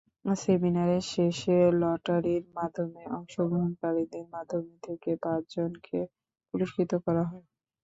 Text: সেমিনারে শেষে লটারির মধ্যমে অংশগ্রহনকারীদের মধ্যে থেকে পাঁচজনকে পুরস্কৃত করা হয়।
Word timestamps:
সেমিনারে 0.35 0.97
শেষে 1.11 1.51
লটারির 1.81 2.43
মধ্যমে 2.57 3.01
অংশগ্রহনকারীদের 3.17 4.25
মধ্যে 4.33 4.57
থেকে 4.85 5.11
পাঁচজনকে 5.23 5.99
পুরস্কৃত 6.49 6.91
করা 7.05 7.23
হয়। 7.29 7.45